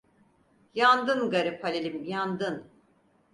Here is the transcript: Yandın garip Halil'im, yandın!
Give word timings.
Yandın 0.75 1.29
garip 1.29 1.63
Halil'im, 1.63 2.03
yandın! 2.03 2.69